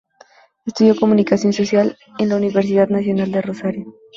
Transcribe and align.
Estudió 0.65 0.95
Comunicación 0.95 1.53
social 1.53 1.95
en 2.17 2.29
la 2.29 2.37
Universidad 2.37 2.89
Nacional 2.89 3.31
de 3.31 3.41
Rosario. 3.43 3.93